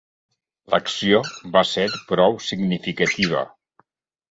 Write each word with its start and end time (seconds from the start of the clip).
L'acció 0.75 1.19
va 1.57 1.63
ser 1.73 1.85
prou 2.09 2.41
significativa. 2.49 3.47